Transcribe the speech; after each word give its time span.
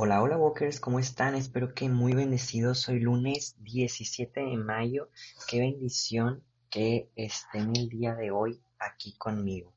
Hola, 0.00 0.22
hola 0.22 0.36
Walkers, 0.36 0.78
¿cómo 0.78 1.00
están? 1.00 1.34
Espero 1.34 1.74
que 1.74 1.88
muy 1.88 2.12
bendecidos. 2.12 2.88
Hoy 2.88 3.00
lunes 3.00 3.56
17 3.64 4.42
de 4.42 4.56
mayo. 4.56 5.10
Qué 5.48 5.58
bendición 5.58 6.44
que 6.70 7.10
estén 7.16 7.74
el 7.74 7.88
día 7.88 8.14
de 8.14 8.30
hoy 8.30 8.62
aquí 8.78 9.14
conmigo. 9.18 9.74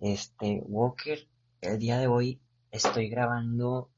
Este, 0.00 0.62
Walker, 0.64 1.28
el 1.60 1.78
día 1.78 1.98
de 1.98 2.06
hoy 2.06 2.40
estoy 2.70 3.10
grabando, 3.10 3.90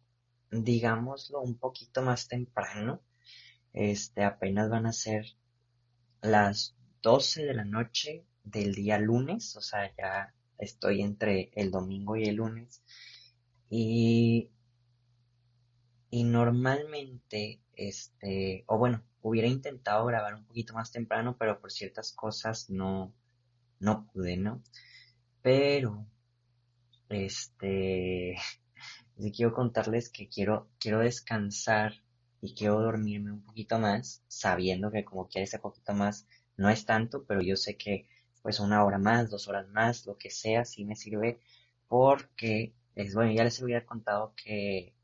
digámoslo, 0.50 1.40
un 1.40 1.56
poquito 1.56 2.02
más 2.02 2.26
temprano. 2.26 3.00
Este, 3.72 4.24
apenas 4.24 4.68
van 4.68 4.86
a 4.86 4.92
ser 4.92 5.36
las 6.20 6.74
12 7.00 7.44
de 7.44 7.54
la 7.54 7.64
noche 7.64 8.24
del 8.42 8.74
día 8.74 8.98
lunes, 8.98 9.54
o 9.54 9.60
sea, 9.60 9.94
ya 9.96 10.34
estoy 10.58 11.02
entre 11.02 11.52
el 11.54 11.70
domingo 11.70 12.16
y 12.16 12.24
el 12.24 12.34
lunes. 12.34 12.82
Y 13.70 14.50
y 16.14 16.22
normalmente, 16.22 17.60
este, 17.74 18.62
o 18.68 18.78
bueno, 18.78 19.02
hubiera 19.20 19.48
intentado 19.48 20.06
grabar 20.06 20.36
un 20.36 20.44
poquito 20.44 20.72
más 20.72 20.92
temprano, 20.92 21.34
pero 21.36 21.60
por 21.60 21.72
ciertas 21.72 22.12
cosas 22.12 22.70
no, 22.70 23.12
no 23.80 24.06
pude, 24.06 24.36
¿no? 24.36 24.62
Pero, 25.42 26.06
este, 27.08 28.36
quiero 29.34 29.52
contarles 29.52 30.08
que 30.08 30.28
quiero, 30.28 30.68
quiero 30.78 31.00
descansar 31.00 31.94
y 32.40 32.54
quiero 32.54 32.80
dormirme 32.80 33.32
un 33.32 33.42
poquito 33.42 33.80
más, 33.80 34.22
sabiendo 34.28 34.92
que 34.92 35.04
como 35.04 35.26
quiere 35.26 35.46
ese 35.46 35.58
poquito 35.58 35.94
más 35.94 36.28
no 36.56 36.70
es 36.70 36.86
tanto, 36.86 37.24
pero 37.24 37.42
yo 37.42 37.56
sé 37.56 37.76
que 37.76 38.06
pues 38.40 38.60
una 38.60 38.84
hora 38.84 38.98
más, 38.98 39.30
dos 39.30 39.48
horas 39.48 39.66
más, 39.70 40.06
lo 40.06 40.16
que 40.16 40.30
sea, 40.30 40.64
sí 40.64 40.84
me 40.84 40.94
sirve 40.94 41.40
porque 41.88 42.72
es 42.94 43.16
bueno, 43.16 43.32
ya 43.32 43.42
les 43.42 43.60
había 43.60 43.84
contado 43.84 44.32
que 44.36 44.94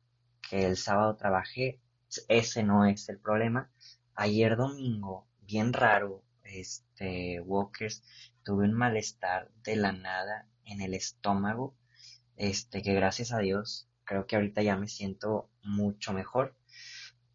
el 0.53 0.77
sábado 0.77 1.17
trabajé, 1.17 1.81
ese 2.29 2.63
no 2.63 2.85
es 2.87 3.09
el 3.09 3.19
problema. 3.19 3.71
Ayer 4.15 4.57
domingo, 4.57 5.27
bien 5.43 5.73
raro, 5.73 6.23
este, 6.45 7.41
Walkers, 7.41 8.03
tuve 8.43 8.65
un 8.65 8.73
malestar 8.73 9.51
de 9.63 9.77
la 9.77 9.93
nada 9.93 10.47
en 10.65 10.81
el 10.81 10.95
estómago, 10.95 11.75
este, 12.37 12.83
que 12.83 12.95
gracias 12.95 13.33
a 13.33 13.39
Dios, 13.39 13.89
creo 14.05 14.27
que 14.27 14.37
ahorita 14.37 14.63
ya 14.63 14.77
me 14.77 14.89
siento 14.89 15.49
mucho 15.63 16.13
mejor, 16.13 16.57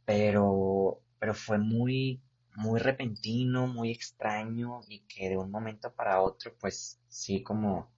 pero, 0.06 1.02
pero 1.20 1.34
fue 1.34 1.58
muy, 1.58 2.22
muy 2.56 2.80
repentino, 2.80 3.68
muy 3.68 3.92
extraño 3.92 4.82
y 4.88 5.00
que 5.02 5.30
de 5.30 5.38
un 5.38 5.52
momento 5.52 5.94
para 5.94 6.22
otro, 6.22 6.54
pues 6.60 7.00
sí 7.08 7.44
como 7.44 7.92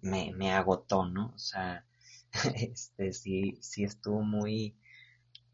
me, 0.00 0.32
me 0.34 0.52
agotó, 0.52 1.06
¿no? 1.06 1.32
O 1.34 1.38
sea, 1.38 1.84
este 2.54 3.12
sí, 3.12 3.58
sí 3.60 3.84
estuvo 3.84 4.22
muy, 4.22 4.76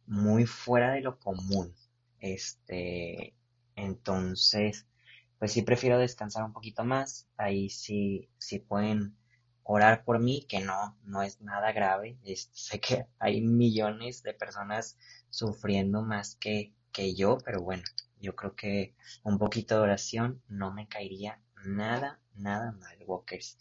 muy 0.07 0.47
fuera 0.47 0.93
de 0.93 1.03
lo 1.03 1.19
común. 1.19 1.75
Este, 2.21 3.35
entonces, 3.77 4.87
pues 5.39 5.53
sí 5.53 5.63
prefiero 5.63 5.99
descansar 5.99 6.45
un 6.45 6.53
poquito 6.53 6.85
más. 6.85 7.29
Ahí 7.37 7.71
sí, 7.71 8.29
sí 8.39 8.59
pueden 8.59 9.17
orar 9.63 10.05
por 10.05 10.19
mí, 10.21 10.47
que 10.49 10.61
no, 10.61 10.99
no 11.05 11.23
es 11.23 11.41
nada 11.41 11.73
grave. 11.73 12.19
sé 12.53 12.81
que 12.81 13.07
hay 13.19 13.41
millones 13.43 14.23
de 14.23 14.35
personas 14.35 14.99
sufriendo 15.29 16.03
más 16.03 16.37
que, 16.37 16.73
que 16.93 17.15
yo, 17.15 17.39
pero 17.45 17.61
bueno, 17.63 17.85
yo 18.21 18.35
creo 18.35 18.55
que 18.57 18.95
un 19.23 19.39
poquito 19.39 19.77
de 19.77 19.83
oración 19.83 20.43
no 20.49 20.73
me 20.73 20.89
caería 20.89 21.41
nada, 21.65 22.21
nada 22.35 22.73
mal, 22.73 22.99
Walkers. 23.07 23.59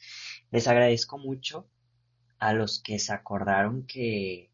Les 0.52 0.67
agradezco 0.67 1.17
mucho 1.17 1.67
a 2.40 2.54
los 2.54 2.82
que 2.82 3.00
se 3.00 3.14
acordaron 3.14 3.86
que, 3.86 4.50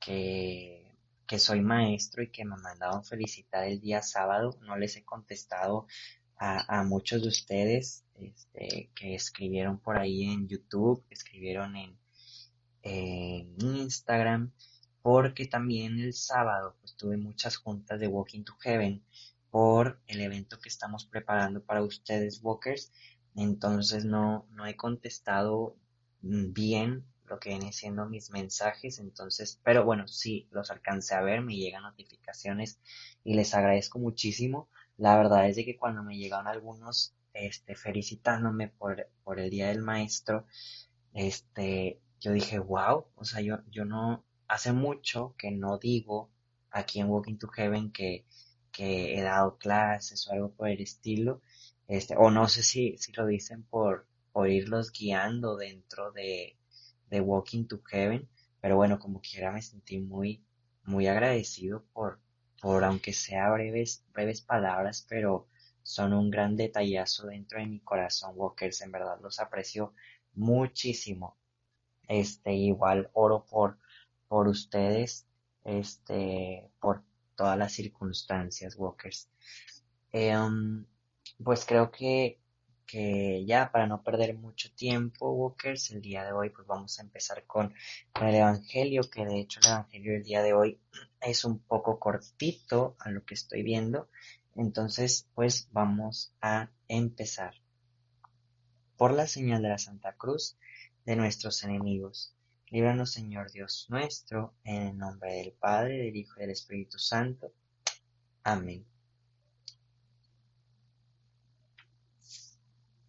que, 0.00 0.94
que 1.26 1.38
soy 1.38 1.60
maestro 1.60 2.22
y 2.22 2.30
que 2.30 2.44
me 2.44 2.56
mandaron 2.56 3.04
felicitar 3.04 3.64
el 3.64 3.80
día 3.80 4.02
sábado. 4.02 4.58
No 4.62 4.76
les 4.76 4.96
he 4.96 5.04
contestado 5.04 5.86
a, 6.36 6.80
a 6.80 6.84
muchos 6.84 7.22
de 7.22 7.28
ustedes 7.28 8.04
este, 8.22 8.90
que 8.94 9.14
escribieron 9.14 9.78
por 9.78 9.98
ahí 9.98 10.24
en 10.24 10.46
YouTube, 10.48 11.04
escribieron 11.10 11.76
en, 11.76 11.98
Instagram, 12.84 14.52
porque 15.02 15.46
también 15.46 16.00
el 16.00 16.14
sábado 16.14 16.76
pues, 16.80 16.96
tuve 16.96 17.16
muchas 17.16 17.56
juntas 17.56 18.00
de 18.00 18.08
Walking 18.08 18.42
to 18.42 18.56
Heaven 18.58 19.04
por 19.50 20.00
el 20.08 20.20
evento 20.20 20.58
que 20.58 20.68
estamos 20.68 21.04
preparando 21.04 21.62
para 21.62 21.82
ustedes, 21.82 22.40
Walkers. 22.42 22.92
Entonces 23.36 24.04
no, 24.04 24.46
no 24.50 24.66
he 24.66 24.76
contestado 24.76 25.76
bien 26.22 27.04
lo 27.32 27.40
que 27.40 27.48
viene 27.48 27.72
siendo 27.72 28.06
mis 28.06 28.30
mensajes, 28.30 28.98
entonces, 28.98 29.58
pero 29.64 29.84
bueno, 29.86 30.06
sí, 30.06 30.46
los 30.50 30.70
alcancé 30.70 31.14
a 31.14 31.22
ver, 31.22 31.40
me 31.40 31.56
llegan 31.56 31.82
notificaciones 31.82 32.78
y 33.24 33.34
les 33.34 33.54
agradezco 33.54 33.98
muchísimo. 33.98 34.68
La 34.98 35.16
verdad 35.16 35.48
es 35.48 35.56
de 35.56 35.64
que 35.64 35.78
cuando 35.78 36.02
me 36.02 36.18
llegaron 36.18 36.46
algunos, 36.46 37.14
este, 37.32 37.74
felicitándome 37.74 38.68
por, 38.68 39.08
por 39.24 39.40
el 39.40 39.48
Día 39.48 39.68
del 39.68 39.80
Maestro, 39.80 40.44
este, 41.14 42.00
yo 42.20 42.32
dije, 42.32 42.58
wow, 42.58 43.06
o 43.14 43.24
sea, 43.24 43.40
yo, 43.40 43.60
yo 43.70 43.86
no, 43.86 44.22
hace 44.46 44.72
mucho 44.74 45.34
que 45.38 45.50
no 45.50 45.78
digo 45.78 46.28
aquí 46.70 47.00
en 47.00 47.08
Walking 47.08 47.38
to 47.38 47.48
Heaven 47.48 47.92
que, 47.92 48.26
que 48.70 49.18
he 49.18 49.22
dado 49.22 49.56
clases 49.56 50.28
o 50.28 50.32
algo 50.32 50.50
por 50.52 50.68
el 50.68 50.82
estilo, 50.82 51.40
este, 51.88 52.14
o 52.14 52.30
no 52.30 52.46
sé 52.48 52.62
si, 52.62 52.98
si 52.98 53.10
lo 53.12 53.26
dicen 53.26 53.62
por, 53.62 54.06
por 54.32 54.50
irlos 54.50 54.92
guiando 54.92 55.56
dentro 55.56 56.12
de, 56.12 56.58
de 57.12 57.20
Walking 57.20 57.66
to 57.66 57.82
Heaven, 57.84 58.26
pero 58.60 58.76
bueno, 58.76 58.98
como 58.98 59.20
quiera 59.20 59.52
me 59.52 59.60
sentí 59.60 60.00
muy, 60.00 60.42
muy 60.84 61.06
agradecido 61.06 61.84
por, 61.92 62.18
por 62.60 62.82
aunque 62.84 63.12
sea 63.12 63.50
breves, 63.50 64.02
breves 64.14 64.40
palabras, 64.40 65.06
pero 65.06 65.46
son 65.82 66.14
un 66.14 66.30
gran 66.30 66.56
detallazo 66.56 67.26
dentro 67.26 67.58
de 67.58 67.66
mi 67.66 67.80
corazón, 67.80 68.32
Walkers, 68.34 68.80
en 68.80 68.92
verdad 68.92 69.20
los 69.20 69.40
aprecio 69.40 69.92
muchísimo. 70.34 71.36
Este, 72.08 72.54
igual 72.54 73.10
oro 73.12 73.44
por, 73.44 73.78
por 74.26 74.48
ustedes, 74.48 75.26
este, 75.64 76.70
por 76.80 77.02
todas 77.36 77.58
las 77.58 77.72
circunstancias, 77.72 78.74
Walkers. 78.76 79.28
Em, 80.12 80.86
pues 81.44 81.66
creo 81.66 81.90
que 81.90 82.41
que 82.86 83.44
ya 83.46 83.70
para 83.70 83.86
no 83.86 84.02
perder 84.02 84.34
mucho 84.34 84.70
tiempo, 84.74 85.30
Walkers, 85.32 85.90
el 85.90 86.02
día 86.02 86.24
de 86.24 86.32
hoy 86.32 86.50
pues 86.50 86.66
vamos 86.66 86.98
a 86.98 87.02
empezar 87.02 87.44
con, 87.46 87.74
el 88.20 88.34
Evangelio, 88.34 89.02
que 89.10 89.24
de 89.24 89.40
hecho 89.40 89.60
el 89.60 89.70
Evangelio 89.70 90.12
del 90.12 90.22
día 90.24 90.42
de 90.42 90.52
hoy 90.52 90.78
es 91.20 91.44
un 91.44 91.58
poco 91.58 91.98
cortito 91.98 92.96
a 92.98 93.10
lo 93.10 93.24
que 93.24 93.34
estoy 93.34 93.62
viendo. 93.62 94.08
Entonces 94.54 95.26
pues 95.34 95.68
vamos 95.72 96.34
a 96.40 96.70
empezar. 96.88 97.54
Por 98.96 99.12
la 99.12 99.26
señal 99.26 99.62
de 99.62 99.70
la 99.70 99.78
Santa 99.78 100.12
Cruz 100.12 100.56
de 101.04 101.16
nuestros 101.16 101.64
enemigos. 101.64 102.34
Líbranos 102.68 103.12
Señor 103.12 103.50
Dios 103.50 103.86
nuestro, 103.90 104.54
en 104.64 104.82
el 104.82 104.98
nombre 104.98 105.32
del 105.34 105.52
Padre, 105.52 105.98
del 105.98 106.16
Hijo 106.16 106.34
y 106.38 106.42
del 106.42 106.50
Espíritu 106.50 106.98
Santo. 106.98 107.52
Amén. 108.44 108.91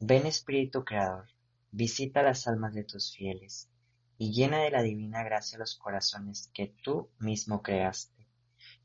Ven 0.06 0.25
Espíritu 0.25 0.84
Creador, 0.84 1.30
visita 1.72 2.24
las 2.24 2.46
almas 2.46 2.74
de 2.74 2.84
tus 2.84 3.16
fieles, 3.16 3.69
y 4.18 4.34
llena 4.34 4.59
de 4.59 4.69
la 4.69 4.81
divina 4.81 5.24
gracia 5.24 5.58
los 5.58 5.78
corazones 5.78 6.52
que 6.53 6.75
tú 6.84 7.09
mismo 7.19 7.62
creaste. 7.64 8.28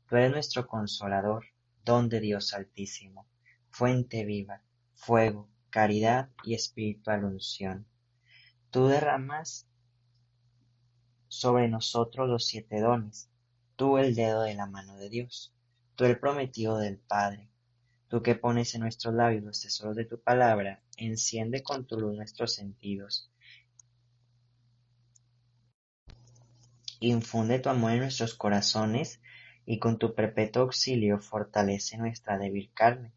Tú 0.07 0.15
eres 0.15 0.31
nuestro 0.31 0.65
consolador, 0.65 1.43
don 1.83 2.07
de 2.07 2.21
Dios 2.21 2.53
Altísimo, 2.53 3.27
fuente 3.69 4.23
viva, 4.23 4.63
fuego, 4.93 5.49
caridad 5.69 6.29
y 6.45 6.53
espiritual 6.53 7.25
unción. 7.25 7.85
Tú 8.71 8.87
derramas 8.87 9.67
sobre 11.27 11.67
nosotros 11.67 12.29
los 12.29 12.45
siete 12.45 12.79
dones, 12.79 13.29
tú 13.75 13.97
el 13.97 14.15
dedo 14.15 14.43
de 14.43 14.53
la 14.53 14.67
mano 14.67 14.95
de 14.95 15.09
Dios, 15.09 15.53
tú 15.95 16.05
el 16.05 16.17
prometido 16.17 16.77
del 16.77 16.97
Padre, 16.97 17.49
Tú 18.09 18.23
que 18.23 18.33
pones 18.33 18.73
en 18.73 18.81
nuestros 18.81 19.13
labios 19.13 19.43
los 19.43 19.61
tesoros 19.61 19.95
de 19.95 20.03
tu 20.03 20.19
palabra, 20.19 20.81
enciende 21.05 21.63
con 21.63 21.85
tu 21.85 21.99
luz 21.99 22.15
nuestros 22.15 22.53
sentidos. 22.53 23.31
Infunde 26.99 27.59
tu 27.59 27.69
amor 27.69 27.91
en 27.91 27.99
nuestros 27.99 28.33
corazones 28.33 29.21
y 29.65 29.79
con 29.79 29.97
tu 29.97 30.13
perpetuo 30.13 30.63
auxilio 30.63 31.19
fortalece 31.19 31.97
nuestra 31.97 32.37
débil 32.37 32.71
carne. 32.73 33.13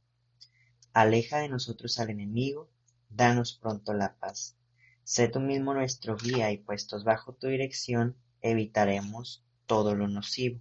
Aleja 0.92 1.38
de 1.38 1.48
nosotros 1.48 1.98
al 1.98 2.10
enemigo, 2.10 2.68
danos 3.08 3.54
pronto 3.54 3.92
la 3.92 4.14
paz. 4.14 4.56
Sé 5.04 5.28
tú 5.28 5.40
mismo 5.40 5.74
nuestro 5.74 6.16
guía 6.16 6.52
y 6.52 6.58
puestos 6.58 7.02
bajo 7.04 7.32
tu 7.32 7.48
dirección 7.48 8.16
evitaremos 8.40 9.44
todo 9.66 9.94
lo 9.94 10.06
nocivo. 10.06 10.60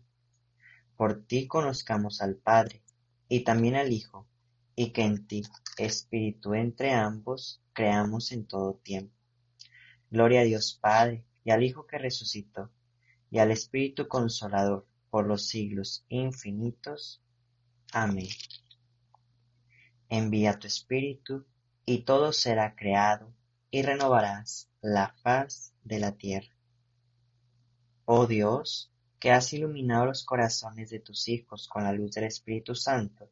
Por 0.96 1.24
ti 1.26 1.48
conozcamos 1.48 2.22
al 2.22 2.36
Padre 2.36 2.82
y 3.28 3.44
también 3.44 3.76
al 3.76 3.92
Hijo, 3.92 4.28
y 4.76 4.92
que 4.92 5.04
en 5.04 5.28
ti, 5.28 5.44
Espíritu 5.86 6.54
entre 6.54 6.92
ambos, 6.94 7.62
creamos 7.74 8.32
en 8.32 8.46
todo 8.46 8.76
tiempo. 8.76 9.14
Gloria 10.10 10.42
a 10.42 10.44
Dios 10.44 10.78
Padre, 10.82 11.26
y 11.44 11.52
al 11.52 11.64
Hijo 11.64 11.88
que 11.88 11.98
resucitó, 11.98 12.70
y 13.30 13.40
al 13.40 13.52
Espíritu 13.52 14.08
Consolador, 14.08 14.86
por 15.10 15.28
los 15.28 15.48
siglos 15.48 16.06
infinitos. 16.10 17.22
Amén. 17.92 18.30
Envía 20.10 20.60
tu 20.60 20.68
Espíritu, 20.68 21.46
y 21.86 22.00
todo 22.00 22.32
será 22.32 22.76
creado, 22.76 23.34
y 23.70 23.82
renovarás 23.82 24.70
la 24.82 25.16
faz 25.24 25.74
de 25.84 26.00
la 26.00 26.12
tierra. 26.14 26.56
Oh 28.06 28.28
Dios, 28.28 28.92
que 29.20 29.32
has 29.32 29.54
iluminado 29.54 30.06
los 30.06 30.26
corazones 30.26 30.90
de 30.90 31.00
tus 31.00 31.28
hijos 31.30 31.68
con 31.68 31.84
la 31.84 31.94
luz 31.94 32.12
del 32.12 32.26
Espíritu 32.26 32.76
Santo, 32.76 33.30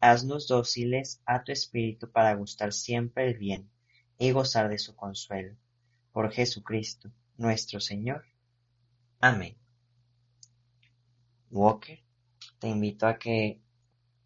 haznos 0.00 0.48
dóciles 0.48 1.20
a 1.26 1.42
tu 1.42 1.52
Espíritu 1.52 2.10
para 2.10 2.34
gustar 2.34 2.72
siempre 2.72 3.28
el 3.28 3.38
bien 3.38 3.70
y 4.18 4.30
gozar 4.30 4.68
de 4.68 4.78
su 4.78 4.94
consuelo. 4.94 5.56
Por 6.12 6.32
Jesucristo, 6.32 7.10
nuestro 7.36 7.80
Señor. 7.80 8.24
Amén. 9.20 9.56
Walker, 11.50 12.00
te 12.58 12.68
invito 12.68 13.06
a 13.06 13.18
que 13.18 13.60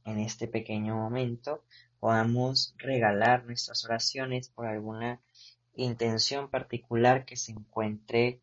en 0.05 0.19
este 0.19 0.49
pequeño 0.49 0.97
momento 0.97 1.65
podamos 1.99 2.75
regalar 2.79 3.45
nuestras 3.45 3.85
oraciones 3.85 4.49
por 4.49 4.67
alguna 4.67 5.21
intención 5.75 6.51
particular 6.51 7.25
que 7.25 7.37
se 7.37 7.53
encuentre 7.53 8.41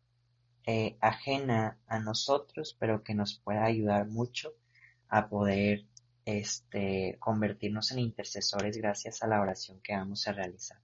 eh, 0.64 0.96
ajena 1.00 1.78
a 1.86 1.98
nosotros, 1.98 2.76
pero 2.78 3.02
que 3.02 3.14
nos 3.14 3.38
pueda 3.38 3.64
ayudar 3.64 4.06
mucho 4.06 4.52
a 5.08 5.28
poder 5.28 5.84
este, 6.28 7.16
convertirnos 7.18 7.90
en 7.92 8.00
intercesores 8.00 8.76
gracias 8.76 9.22
a 9.22 9.26
la 9.26 9.40
oración 9.40 9.80
que 9.82 9.94
vamos 9.94 10.28
a 10.28 10.32
realizar. 10.32 10.78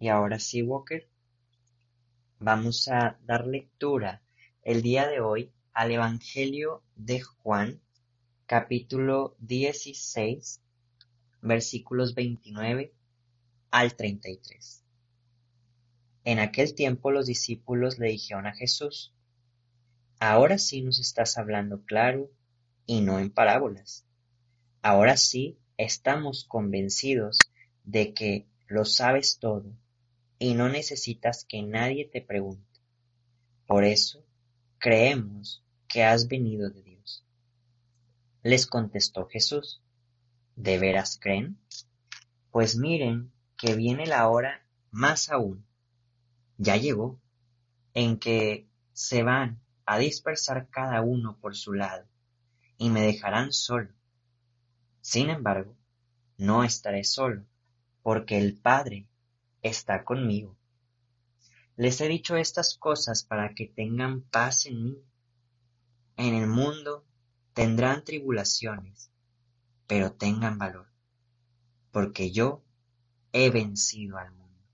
Y 0.00 0.08
ahora 0.08 0.38
sí, 0.38 0.62
Walker, 0.62 1.08
vamos 2.38 2.86
a 2.86 3.18
dar 3.24 3.48
lectura 3.48 4.22
el 4.62 4.80
día 4.80 5.08
de 5.08 5.18
hoy 5.20 5.52
al 5.72 5.90
Evangelio 5.90 6.84
de 6.94 7.20
Juan, 7.20 7.80
capítulo 8.46 9.34
16, 9.40 10.60
versículos 11.42 12.14
29 12.14 12.94
al 13.72 13.96
33. 13.96 14.84
En 16.22 16.38
aquel 16.38 16.76
tiempo 16.76 17.10
los 17.10 17.26
discípulos 17.26 17.98
le 17.98 18.08
dijeron 18.10 18.46
a 18.46 18.54
Jesús, 18.54 19.12
Ahora 20.20 20.58
sí 20.58 20.80
nos 20.82 21.00
estás 21.00 21.38
hablando 21.38 21.82
claro 21.82 22.30
y 22.86 23.00
no 23.00 23.18
en 23.18 23.30
parábolas. 23.30 24.06
Ahora 24.80 25.16
sí 25.16 25.58
estamos 25.76 26.44
convencidos 26.44 27.38
de 27.82 28.14
que 28.14 28.46
lo 28.68 28.84
sabes 28.84 29.38
todo 29.40 29.64
y 30.38 30.54
no 30.54 30.68
necesitas 30.68 31.44
que 31.44 31.62
nadie 31.62 32.04
te 32.04 32.20
pregunte. 32.20 32.80
Por 33.66 33.84
eso 33.84 34.24
creemos 34.78 35.64
que 35.88 36.04
has 36.04 36.28
venido 36.28 36.70
de 36.70 36.82
Dios. 36.82 37.24
Les 38.42 38.66
contestó 38.66 39.26
Jesús, 39.26 39.82
¿de 40.56 40.78
veras 40.78 41.18
creen? 41.20 41.58
Pues 42.50 42.76
miren 42.76 43.32
que 43.56 43.74
viene 43.74 44.06
la 44.06 44.28
hora 44.28 44.64
más 44.90 45.28
aún, 45.30 45.66
ya 46.56 46.76
llegó, 46.76 47.20
en 47.94 48.18
que 48.18 48.68
se 48.92 49.22
van 49.22 49.60
a 49.84 49.98
dispersar 49.98 50.68
cada 50.70 51.02
uno 51.02 51.36
por 51.40 51.56
su 51.56 51.72
lado 51.72 52.06
y 52.76 52.90
me 52.90 53.02
dejarán 53.02 53.52
solo. 53.52 53.90
Sin 55.00 55.30
embargo, 55.30 55.76
no 56.36 56.62
estaré 56.62 57.02
solo, 57.02 57.44
porque 58.02 58.38
el 58.38 58.56
Padre 58.56 59.07
está 59.62 60.04
conmigo. 60.04 60.56
Les 61.76 62.00
he 62.00 62.08
dicho 62.08 62.36
estas 62.36 62.76
cosas 62.76 63.22
para 63.22 63.54
que 63.54 63.66
tengan 63.66 64.22
paz 64.22 64.66
en 64.66 64.84
mí. 64.84 64.98
En 66.16 66.34
el 66.34 66.48
mundo 66.48 67.04
tendrán 67.52 68.04
tribulaciones, 68.04 69.10
pero 69.86 70.12
tengan 70.12 70.58
valor, 70.58 70.88
porque 71.92 72.32
yo 72.32 72.64
he 73.32 73.50
vencido 73.50 74.18
al 74.18 74.32
mundo. 74.32 74.64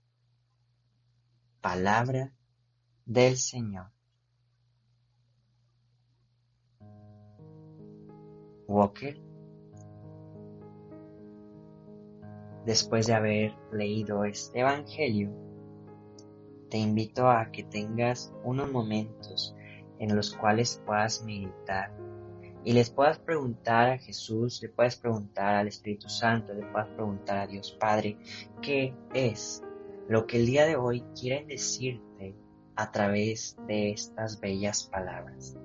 Palabra 1.61 2.33
del 3.05 3.37
Señor. 3.37 3.91
Walker 8.67 9.24
Después 12.65 13.07
de 13.07 13.13
haber 13.13 13.53
leído 13.71 14.25
este 14.25 14.61
Evangelio, 14.61 15.29
te 16.69 16.77
invito 16.77 17.29
a 17.29 17.51
que 17.51 17.63
tengas 17.63 18.33
unos 18.43 18.71
momentos 18.71 19.55
en 19.99 20.15
los 20.15 20.35
cuales 20.35 20.81
puedas 20.85 21.23
meditar 21.23 21.91
y 22.65 22.73
les 22.73 22.89
puedas 22.89 23.19
preguntar 23.19 23.91
a 23.91 23.97
Jesús, 23.99 24.59
le 24.63 24.69
puedas 24.69 24.95
preguntar 24.95 25.53
al 25.53 25.67
Espíritu 25.67 26.09
Santo, 26.09 26.51
le 26.51 26.65
puedas 26.65 26.87
preguntar 26.89 27.37
a 27.37 27.47
Dios 27.47 27.77
Padre, 27.79 28.17
¿qué 28.59 28.95
es 29.13 29.63
lo 30.09 30.25
que 30.25 30.37
el 30.37 30.47
día 30.47 30.65
de 30.65 30.75
hoy 30.75 31.03
quieren 31.17 31.47
decirte 31.47 32.35
a 32.75 32.91
través 32.91 33.55
de 33.67 33.91
estas 33.91 34.39
bellas 34.39 34.89
palabras? 34.91 35.55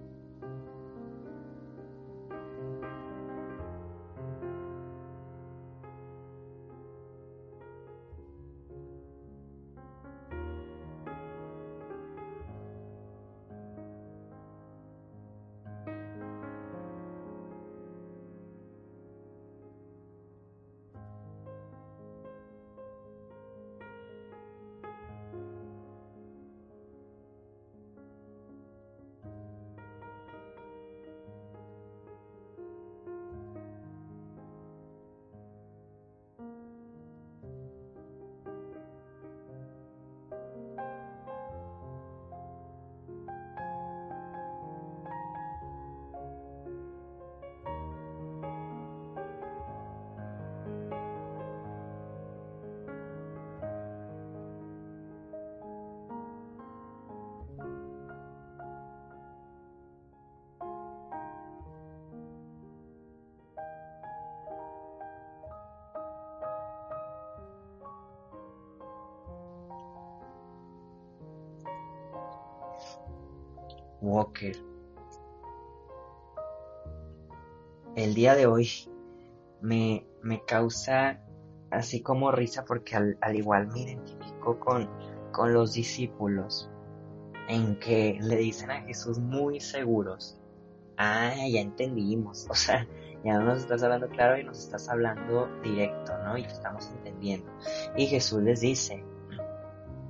Walker. 74.01 74.57
El 77.97 78.15
día 78.15 78.35
de 78.35 78.47
hoy 78.47 78.69
me, 79.61 80.07
me 80.23 80.45
causa 80.45 81.21
así 81.71 82.03
como 82.03 82.31
risa 82.33 82.65
porque 82.65 82.97
al, 82.97 83.17
igual 83.35 83.69
me 83.69 83.81
identifico 83.83 84.59
con, 84.59 84.89
con 85.33 85.53
los 85.53 85.73
discípulos 85.73 86.71
en 87.49 87.77
que 87.77 88.19
le 88.21 88.37
dicen 88.37 88.71
a 88.71 88.83
Jesús 88.83 89.19
muy 89.19 89.61
seguros, 89.61 90.39
ah, 90.97 91.35
ya 91.49 91.61
entendimos, 91.61 92.47
o 92.51 92.55
sea, 92.55 92.87
ya 93.25 93.39
no 93.39 93.45
nos 93.45 93.61
estás 93.61 93.83
hablando 93.83 94.09
claro 94.09 94.39
y 94.39 94.45
nos 94.45 94.59
estás 94.59 94.89
hablando 94.89 95.49
directo, 95.63 96.17
¿no? 96.25 96.39
Y 96.39 96.43
estamos 96.43 96.91
entendiendo. 96.91 97.51
Y 97.97 98.07
Jesús 98.07 98.43
les 98.43 98.61
dice, 98.61 99.05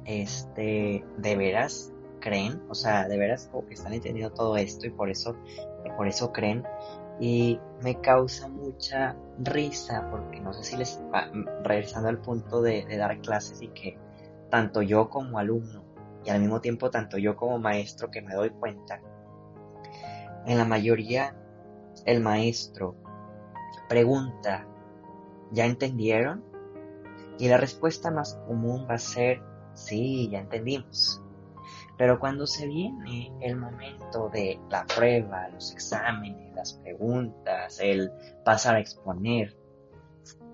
este, 0.04 1.04
¿de 1.16 1.36
veras 1.36 1.92
creen? 2.20 2.62
O 2.68 2.74
sea, 2.74 3.08
¿de 3.08 3.18
veras 3.18 3.48
como 3.50 3.66
que 3.66 3.74
están 3.74 3.92
entendiendo 3.92 4.32
todo 4.32 4.56
esto 4.56 4.86
y 4.86 4.90
por 4.90 5.10
eso, 5.10 5.36
por 5.96 6.06
eso 6.06 6.32
creen? 6.32 6.64
Y 7.18 7.58
me 7.82 8.00
causa 8.00 8.48
mucha 8.48 9.16
risa 9.38 10.08
porque 10.10 10.40
no 10.40 10.52
sé 10.52 10.64
si 10.64 10.76
les, 10.76 11.00
regresando 11.64 12.08
al 12.08 12.18
punto 12.18 12.62
de, 12.62 12.84
de 12.86 12.96
dar 12.96 13.20
clases 13.20 13.60
y 13.60 13.68
que 13.68 13.98
tanto 14.50 14.82
yo 14.82 15.10
como 15.10 15.38
alumno 15.38 15.84
y 16.24 16.30
al 16.30 16.40
mismo 16.40 16.60
tiempo 16.60 16.90
tanto 16.90 17.18
yo 17.18 17.36
como 17.36 17.58
maestro 17.58 18.10
que 18.10 18.22
me 18.22 18.34
doy 18.34 18.50
cuenta, 18.50 19.00
en 20.46 20.58
la 20.58 20.64
mayoría 20.64 21.34
el 22.06 22.20
maestro 22.20 22.96
pregunta, 23.88 24.66
¿ya 25.50 25.66
entendieron? 25.66 26.44
Y 27.38 27.48
la 27.48 27.56
respuesta 27.56 28.10
más 28.10 28.34
común 28.46 28.86
va 28.88 28.94
a 28.94 28.98
ser, 28.98 29.42
sí, 29.74 30.28
ya 30.30 30.40
entendimos. 30.40 31.22
Pero 32.00 32.18
cuando 32.18 32.46
se 32.46 32.66
viene 32.66 33.30
el 33.42 33.56
momento 33.56 34.30
de 34.30 34.58
la 34.70 34.86
prueba, 34.86 35.50
los 35.50 35.70
exámenes, 35.70 36.54
las 36.54 36.72
preguntas, 36.72 37.78
el 37.78 38.10
pasar 38.42 38.76
a 38.76 38.80
exponer, 38.80 39.54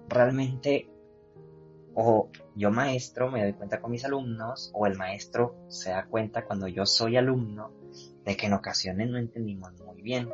realmente 0.08 0.90
o 1.94 2.30
yo 2.56 2.72
maestro 2.72 3.30
me 3.30 3.44
doy 3.44 3.52
cuenta 3.52 3.80
con 3.80 3.92
mis 3.92 4.04
alumnos 4.04 4.72
o 4.74 4.88
el 4.88 4.96
maestro 4.96 5.54
se 5.68 5.90
da 5.90 6.06
cuenta 6.06 6.44
cuando 6.44 6.66
yo 6.66 6.84
soy 6.84 7.16
alumno 7.16 7.70
de 8.24 8.36
que 8.36 8.46
en 8.46 8.54
ocasiones 8.54 9.08
no 9.08 9.16
entendimos 9.16 9.70
muy 9.82 10.02
bien. 10.02 10.28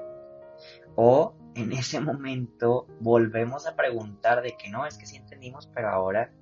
O 0.96 1.34
en 1.54 1.72
ese 1.74 2.00
momento 2.00 2.86
volvemos 3.00 3.66
a 3.66 3.76
preguntar 3.76 4.40
de 4.40 4.56
que 4.56 4.70
no, 4.70 4.86
es 4.86 4.96
que 4.96 5.04
sí 5.04 5.16
entendimos, 5.16 5.68
pero 5.74 5.90
ahora 5.90 6.32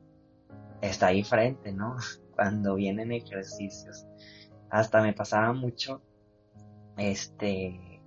está 0.80 1.08
ahí 1.08 1.24
frente, 1.24 1.72
¿no? 1.72 1.96
Cuando 2.36 2.76
vienen 2.76 3.10
ejercicios. 3.10 4.06
Hasta 4.70 5.02
me 5.02 5.12
pasaba 5.12 5.52
mucho, 5.52 6.02
este, 6.96 8.02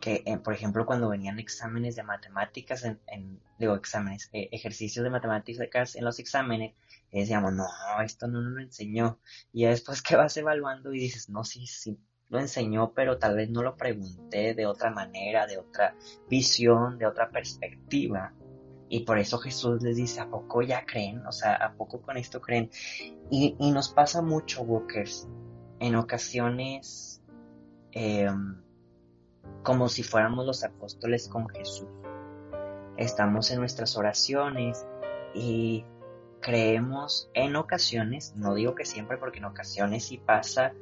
que, 0.00 0.22
eh, 0.26 0.38
por 0.38 0.54
ejemplo, 0.54 0.84
cuando 0.84 1.08
venían 1.08 1.38
exámenes 1.38 1.94
de 1.96 2.02
matemáticas, 2.02 2.84
en, 2.84 3.40
digo, 3.58 3.76
exámenes, 3.76 4.28
eh, 4.32 4.48
ejercicios 4.50 5.04
de 5.04 5.10
matemáticas 5.10 5.94
en 5.94 6.04
los 6.04 6.18
exámenes, 6.18 6.74
decíamos, 7.12 7.52
no, 7.52 7.66
esto 8.04 8.26
no 8.26 8.40
nos 8.40 8.52
lo 8.52 8.60
enseñó. 8.60 9.20
Y 9.52 9.64
después 9.64 10.02
que 10.02 10.16
vas 10.16 10.36
evaluando 10.36 10.92
y 10.92 10.98
dices, 10.98 11.28
no, 11.28 11.44
sí, 11.44 11.66
sí, 11.66 11.98
lo 12.28 12.40
enseñó, 12.40 12.94
pero 12.94 13.18
tal 13.18 13.36
vez 13.36 13.50
no 13.50 13.62
lo 13.62 13.76
pregunté 13.76 14.54
de 14.54 14.66
otra 14.66 14.90
manera, 14.90 15.46
de 15.46 15.58
otra 15.58 15.94
visión, 16.28 16.98
de 16.98 17.06
otra 17.06 17.30
perspectiva. 17.30 18.32
Y 18.88 19.00
por 19.00 19.18
eso 19.18 19.38
Jesús 19.38 19.82
les 19.82 19.96
dice, 19.96 20.20
¿a 20.20 20.28
poco 20.28 20.62
ya 20.62 20.84
creen? 20.84 21.26
O 21.26 21.32
sea, 21.32 21.54
¿a 21.54 21.74
poco 21.74 22.00
con 22.00 22.16
esto 22.16 22.40
creen? 22.40 22.70
Y, 23.30 23.54
nos 23.70 23.90
pasa 23.90 24.20
mucho, 24.22 24.62
Walkers, 24.62 25.28
en 25.82 25.96
ocasiones 25.96 27.20
em, 27.90 28.62
como 29.64 29.88
si 29.88 30.04
fuéramos 30.04 30.46
los 30.46 30.62
apóstoles 30.62 31.28
con 31.28 31.48
Jesús. 31.48 31.88
Estamos 32.96 33.50
en 33.50 33.58
nuestras 33.58 33.96
oraciones 33.96 34.86
y 35.34 35.84
creemos 36.40 37.28
en 37.34 37.56
ocasiones, 37.56 38.32
no 38.36 38.54
digo 38.54 38.76
que 38.76 38.84
siempre 38.84 39.16
porque 39.18 39.40
en 39.40 39.46
ocasiones 39.46 40.04
sí 40.04 40.18
pasa 40.18 40.72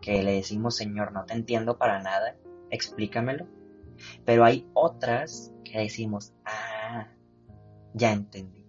que 0.00 0.24
le 0.24 0.32
decimos, 0.32 0.74
Señor, 0.74 1.12
no 1.12 1.24
te 1.24 1.34
entiendo 1.34 1.78
para 1.78 2.02
nada, 2.02 2.36
explícamelo. 2.70 3.46
Pero 4.24 4.44
hay 4.44 4.68
otras 4.74 5.52
que 5.64 5.78
decimos, 5.78 6.32
ah, 6.44 7.06
ya 7.94 8.12
entendí. 8.12 8.66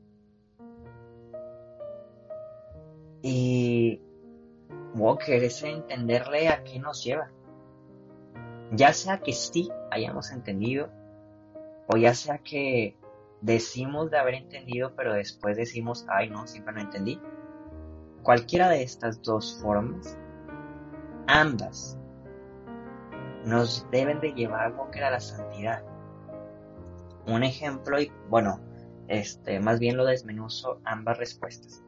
Y 3.23 4.03
Walker, 4.95 5.43
ese 5.43 5.69
entenderle 5.69 6.49
a 6.49 6.63
qué 6.63 6.79
nos 6.79 7.03
lleva. 7.03 7.31
Ya 8.71 8.93
sea 8.93 9.19
que 9.19 9.33
sí 9.33 9.69
hayamos 9.91 10.31
entendido, 10.31 10.89
o 11.87 11.97
ya 11.97 12.13
sea 12.13 12.37
que 12.39 12.97
decimos 13.41 14.11
de 14.11 14.19
haber 14.19 14.35
entendido, 14.35 14.93
pero 14.95 15.13
después 15.13 15.57
decimos, 15.57 16.05
ay 16.09 16.29
no, 16.29 16.45
siempre 16.45 16.73
no 16.73 16.81
entendí. 16.81 17.19
Cualquiera 18.21 18.69
de 18.69 18.83
estas 18.83 19.21
dos 19.21 19.59
formas 19.61 20.17
ambas 21.27 21.97
nos 23.45 23.89
deben 23.91 24.19
de 24.19 24.33
llevar 24.33 24.73
que 24.91 24.99
era 24.99 25.11
la 25.11 25.19
santidad. 25.19 25.83
Un 27.27 27.43
ejemplo, 27.43 27.99
y 27.99 28.11
bueno, 28.29 28.59
este, 29.07 29.59
más 29.59 29.79
bien 29.79 29.97
lo 29.97 30.05
desmenuzo 30.05 30.81
ambas 30.83 31.17
respuestas. 31.17 31.83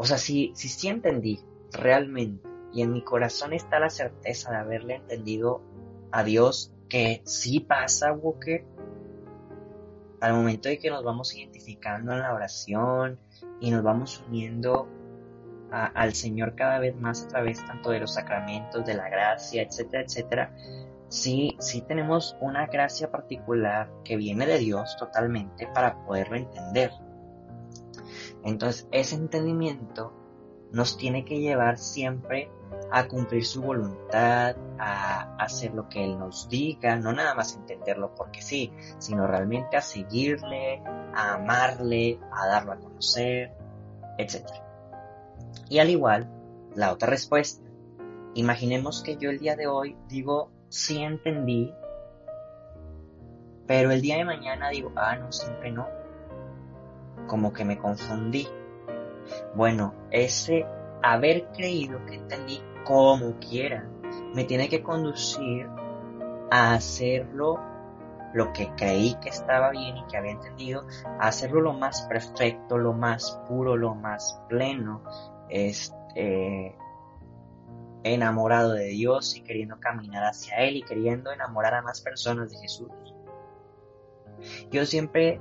O 0.00 0.06
sea, 0.06 0.16
si, 0.16 0.50
si 0.54 0.70
sí 0.70 0.88
entendí 0.88 1.40
realmente 1.72 2.48
y 2.72 2.80
en 2.80 2.90
mi 2.90 3.04
corazón 3.04 3.52
está 3.52 3.78
la 3.78 3.90
certeza 3.90 4.50
de 4.50 4.56
haberle 4.56 4.94
entendido 4.94 5.60
a 6.10 6.24
Dios 6.24 6.72
que 6.88 7.20
sí 7.26 7.60
pasa, 7.60 8.10
Walker, 8.10 8.64
al 10.22 10.32
momento 10.32 10.70
de 10.70 10.78
que 10.78 10.88
nos 10.88 11.04
vamos 11.04 11.36
identificando 11.36 12.12
en 12.14 12.20
la 12.20 12.32
oración 12.32 13.20
y 13.60 13.70
nos 13.70 13.82
vamos 13.82 14.24
uniendo 14.26 14.88
al 15.70 16.14
Señor 16.14 16.54
cada 16.54 16.78
vez 16.78 16.96
más 16.96 17.24
a 17.24 17.28
través 17.28 17.62
tanto 17.66 17.90
de 17.90 18.00
los 18.00 18.14
sacramentos, 18.14 18.86
de 18.86 18.94
la 18.94 19.10
gracia, 19.10 19.60
etcétera, 19.60 20.04
etcétera, 20.04 20.56
sí, 21.08 21.58
sí 21.60 21.82
tenemos 21.82 22.38
una 22.40 22.68
gracia 22.68 23.10
particular 23.10 23.92
que 24.02 24.16
viene 24.16 24.46
de 24.46 24.60
Dios 24.60 24.96
totalmente 24.96 25.66
para 25.74 26.02
poderlo 26.06 26.36
entender. 26.36 26.90
Entonces, 28.44 28.88
ese 28.92 29.16
entendimiento 29.16 30.12
nos 30.72 30.96
tiene 30.96 31.24
que 31.24 31.40
llevar 31.40 31.78
siempre 31.78 32.50
a 32.92 33.06
cumplir 33.06 33.44
su 33.44 33.62
voluntad, 33.62 34.56
a 34.78 35.36
hacer 35.36 35.74
lo 35.74 35.88
que 35.88 36.04
Él 36.04 36.18
nos 36.18 36.48
diga, 36.48 36.96
no 36.96 37.12
nada 37.12 37.34
más 37.34 37.54
entenderlo 37.54 38.14
porque 38.14 38.42
sí, 38.42 38.72
sino 38.98 39.26
realmente 39.26 39.76
a 39.76 39.82
seguirle, 39.82 40.82
a 41.14 41.34
amarle, 41.34 42.18
a 42.32 42.46
darlo 42.46 42.72
a 42.72 42.78
conocer, 42.78 43.52
etcétera. 44.18 44.64
Y 45.68 45.78
al 45.78 45.90
igual, 45.90 46.28
la 46.74 46.92
otra 46.92 47.08
respuesta. 47.08 47.68
Imaginemos 48.34 49.02
que 49.02 49.16
yo 49.16 49.30
el 49.30 49.38
día 49.38 49.56
de 49.56 49.66
hoy 49.66 49.96
digo, 50.08 50.50
sí 50.68 51.02
entendí, 51.02 51.74
pero 53.66 53.90
el 53.90 54.00
día 54.00 54.16
de 54.16 54.24
mañana 54.24 54.70
digo, 54.70 54.92
ah, 54.96 55.16
no, 55.16 55.30
siempre 55.30 55.70
no. 55.70 55.86
Como 57.30 57.52
que 57.52 57.64
me 57.64 57.78
confundí. 57.78 58.48
Bueno, 59.54 59.94
ese 60.10 60.66
haber 61.00 61.46
creído 61.52 62.04
que 62.04 62.16
entendí 62.16 62.60
como 62.84 63.38
quiera 63.38 63.88
me 64.34 64.42
tiene 64.42 64.68
que 64.68 64.82
conducir 64.82 65.68
a 66.50 66.74
hacerlo 66.74 67.60
lo 68.34 68.52
que 68.52 68.72
creí 68.76 69.14
que 69.20 69.28
estaba 69.28 69.70
bien 69.70 69.96
y 69.96 70.04
que 70.06 70.16
había 70.16 70.32
entendido, 70.32 70.88
a 71.20 71.28
hacerlo 71.28 71.60
lo 71.60 71.72
más 71.72 72.02
perfecto, 72.02 72.78
lo 72.78 72.94
más 72.94 73.40
puro, 73.46 73.76
lo 73.76 73.94
más 73.94 74.40
pleno, 74.48 75.04
este, 75.48 76.76
enamorado 78.02 78.72
de 78.72 78.86
Dios 78.86 79.36
y 79.36 79.42
queriendo 79.42 79.78
caminar 79.78 80.24
hacia 80.24 80.56
Él 80.56 80.78
y 80.78 80.82
queriendo 80.82 81.30
enamorar 81.30 81.74
a 81.74 81.82
más 81.82 82.00
personas 82.00 82.50
de 82.50 82.58
Jesús. 82.58 82.90
Yo 84.72 84.84
siempre 84.84 85.40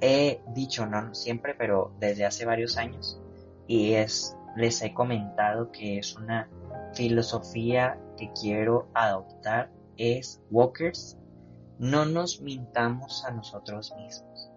he 0.00 0.40
dicho, 0.54 0.86
no 0.86 1.14
siempre, 1.14 1.54
pero 1.54 1.92
desde 1.98 2.24
hace 2.24 2.44
varios 2.44 2.76
años, 2.76 3.20
y 3.66 3.94
es, 3.94 4.36
les 4.56 4.82
he 4.82 4.92
comentado 4.92 5.70
que 5.72 5.98
es 5.98 6.16
una 6.16 6.48
filosofía 6.92 7.98
que 8.16 8.30
quiero 8.40 8.88
adoptar, 8.94 9.70
es 9.96 10.40
Walkers, 10.50 11.18
no 11.78 12.04
nos 12.04 12.40
mintamos 12.40 13.24
a 13.24 13.32
nosotros 13.32 13.94
mismos. 13.96 14.50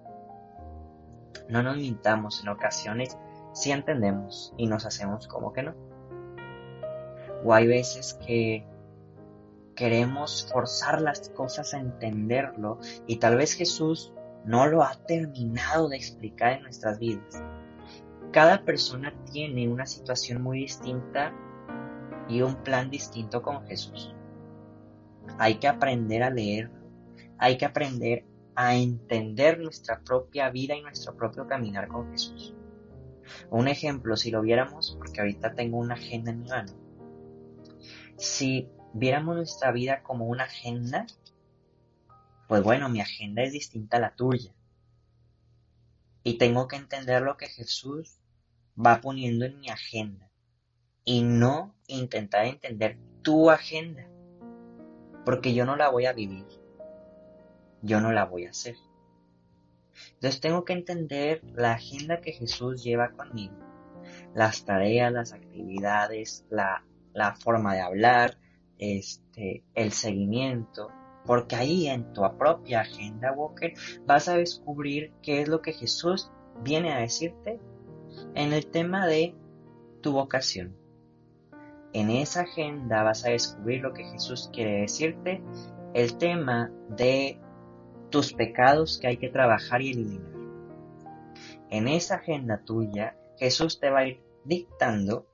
No 1.50 1.64
nos 1.64 1.78
mintamos 1.78 2.42
en 2.42 2.50
ocasiones 2.50 3.18
si 3.54 3.72
entendemos 3.72 4.54
y 4.58 4.68
nos 4.68 4.86
hacemos 4.86 5.28
como 5.28 5.54
que 5.54 5.64
no. 5.64 5.74
O 7.44 7.54
hay 7.54 7.68
veces 7.68 8.16
que 8.26 8.68
queremos 9.76 10.48
forzar 10.52 11.02
las 11.02 11.30
cosas 11.30 11.74
a 11.74 11.80
entenderlo 11.80 12.80
y 13.06 13.18
tal 13.18 13.38
vez 13.38 13.54
Jesús 13.54 14.12
no 14.48 14.66
lo 14.66 14.82
ha 14.82 14.96
terminado 15.06 15.90
de 15.90 15.98
explicar 15.98 16.54
en 16.54 16.64
nuestras 16.64 16.98
vidas. 17.00 17.44
Cada 18.32 18.64
persona 18.64 19.14
tiene 19.32 19.68
una 19.68 19.86
situación 19.86 20.42
muy 20.42 20.60
distinta 20.60 21.34
y 22.30 22.42
un 22.42 22.56
plan 22.64 22.90
distinto 22.90 23.42
con 23.42 23.66
Jesús. 23.68 24.16
Hay 25.38 25.56
que 25.56 25.68
aprender 25.68 26.24
a 26.24 26.30
leer, 26.30 26.72
hay 27.38 27.58
que 27.58 27.66
aprender 27.66 28.26
a 28.56 28.76
entender 28.76 29.60
nuestra 29.60 30.00
propia 30.00 30.50
vida 30.50 30.76
y 30.76 30.82
nuestro 30.82 31.16
propio 31.16 31.46
caminar 31.46 31.90
con 31.90 32.10
Jesús. 32.12 32.56
Un 33.50 33.68
ejemplo, 33.68 34.16
si 34.16 34.32
lo 34.32 34.42
viéramos, 34.42 34.96
porque 34.98 35.20
ahorita 35.20 35.54
tengo 35.54 35.78
una 35.78 35.96
agenda 35.96 36.32
en 36.32 36.42
mi 36.42 36.50
mano, 36.50 36.72
si 38.16 38.70
viéramos 38.94 39.36
nuestra 39.36 39.72
vida 39.72 40.02
como 40.02 40.26
una 40.26 40.46
agenda, 40.46 41.06
pues 42.48 42.64
bueno, 42.64 42.90
mi 42.90 43.02
agenda 43.02 43.44
es 43.44 43.52
distinta 43.52 43.98
a 43.98 44.00
la 44.00 44.16
tuya. 44.16 44.54
Y 46.24 46.38
tengo 46.38 46.68
que 46.68 46.78
entender 46.78 47.22
lo 47.22 47.38
que 47.38 47.48
Jesús 47.48 48.20
va 48.78 49.02
poniendo 49.02 49.46
en 49.46 49.60
mi 49.60 49.70
agenda. 49.70 50.30
Y 51.04 51.24
no 51.24 51.76
intentar 51.88 52.46
entender 52.46 52.98
tu 53.22 53.50
agenda. 53.50 54.08
Porque 55.26 55.54
yo 55.54 55.66
no 55.66 55.76
la 55.76 55.90
voy 55.90 56.06
a 56.06 56.14
vivir. 56.14 56.46
Yo 57.82 58.02
no 58.02 58.12
la 58.12 58.26
voy 58.26 58.46
a 58.46 58.52
hacer. 58.52 58.76
Entonces 60.14 60.42
tengo 60.42 60.64
que 60.64 60.74
entender 60.74 61.42
la 61.54 61.74
agenda 61.74 62.22
que 62.22 62.34
Jesús 62.34 62.84
lleva 62.84 63.12
conmigo. 63.12 63.56
Las 64.34 64.66
tareas, 64.66 65.12
las 65.12 65.34
actividades, 65.34 66.46
la, 66.50 66.86
la 67.14 67.36
forma 67.36 67.74
de 67.74 67.82
hablar, 67.82 68.38
este, 68.78 69.64
el 69.74 69.92
seguimiento, 69.92 70.92
porque 71.28 71.58
ahí 71.58 71.88
en 71.88 72.14
tu 72.14 72.22
propia 72.38 72.82
agenda, 72.82 73.34
Walker, 73.34 73.74
vas 74.06 74.30
a 74.30 74.38
descubrir 74.38 75.12
qué 75.22 75.42
es 75.42 75.50
lo 75.50 75.62
que 75.62 75.74
Jesús 75.74 76.32
viene 76.64 76.94
a 76.94 77.00
decirte 77.00 77.60
en 78.34 78.54
el 78.54 78.66
tema 78.68 79.06
de 79.06 79.36
tu 80.02 80.14
vocación. 80.14 80.76
En 81.94 82.10
esa 82.10 82.42
agenda 82.42 83.04
vas 83.04 83.26
a 83.26 83.30
descubrir 83.30 83.82
lo 83.82 83.94
que 83.94 84.06
Jesús 84.06 84.50
quiere 84.54 84.82
decirte, 84.82 85.44
el 85.94 86.18
tema 86.18 86.72
de 86.90 87.40
tus 88.10 88.34
pecados 88.34 88.98
que 88.98 89.08
hay 89.08 89.18
que 89.18 89.30
trabajar 89.30 89.82
y 89.82 89.92
eliminar. 89.92 90.32
En 91.70 91.90
esa 91.90 92.16
agenda 92.16 92.62
tuya, 92.64 93.18
Jesús 93.38 93.80
te 93.80 93.90
va 93.90 94.00
a 94.00 94.08
ir 94.08 94.22
dictando 94.46 95.28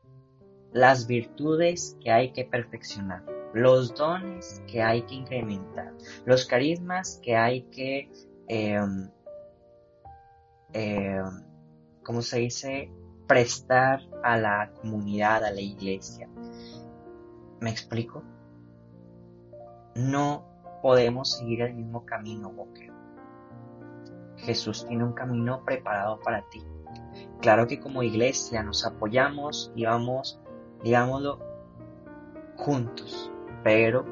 las 0.72 1.06
virtudes 1.06 1.96
que 2.02 2.12
hay 2.12 2.32
que 2.32 2.46
perfeccionar 2.46 3.33
los 3.54 3.94
dones 3.94 4.64
que 4.68 4.82
hay 4.82 5.04
que 5.04 5.16
incrementar, 5.16 5.94
los 6.26 6.46
carismas 6.46 7.20
que 7.22 7.36
hay 7.36 7.62
que, 7.64 8.12
eh, 8.48 8.82
¿cómo 12.04 12.22
se 12.22 12.40
dice?, 12.40 12.92
prestar 13.28 14.02
a 14.24 14.38
la 14.38 14.72
comunidad, 14.82 15.46
a 15.46 15.52
la 15.52 15.62
iglesia. 15.62 16.28
¿Me 17.62 17.70
explico? 17.70 18.24
No 19.96 20.46
podemos 20.82 21.38
seguir 21.38 21.62
el 21.62 21.76
mismo 21.76 22.06
camino, 22.06 22.50
Walker. 22.50 22.92
Jesús 24.38 24.86
tiene 24.86 25.06
un 25.06 25.14
camino 25.14 25.64
preparado 25.64 26.20
para 26.20 26.42
ti. 26.50 26.62
Claro 27.40 27.68
que 27.68 27.80
como 27.80 28.04
iglesia 28.04 28.64
nos 28.64 28.86
apoyamos 28.86 29.72
y 29.76 29.86
vamos, 29.86 30.42
digámoslo, 30.84 31.40
juntos 32.58 33.32
pero 33.64 34.06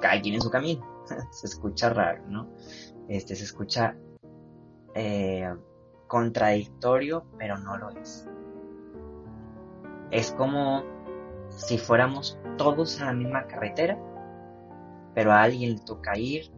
cada 0.00 0.20
quien 0.20 0.34
en 0.34 0.40
su 0.40 0.50
camino. 0.50 0.86
se 1.30 1.46
escucha 1.46 1.90
raro, 1.90 2.22
¿no? 2.28 2.48
Este 3.08 3.34
se 3.34 3.44
escucha 3.44 3.96
eh, 4.94 5.52
contradictorio, 6.06 7.24
pero 7.38 7.58
no 7.58 7.76
lo 7.76 7.90
es. 7.90 8.28
Es 10.10 10.32
como 10.32 10.82
si 11.50 11.78
fuéramos 11.78 12.38
todos 12.56 13.00
en 13.00 13.06
la 13.06 13.12
misma 13.12 13.46
carretera, 13.46 13.98
pero 15.14 15.32
a 15.32 15.42
alguien 15.42 15.74
le 15.74 15.80
toca 15.80 16.16
ir 16.18 16.50